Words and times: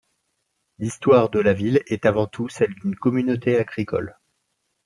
L'histoire 0.79 1.29
de 1.29 1.39
la 1.39 1.53
ville 1.53 1.83
est 1.85 2.07
avant 2.07 2.25
tout 2.25 2.49
celle 2.49 2.73
d'une 2.73 2.95
communauté 2.95 3.59
agricole. 3.59 4.17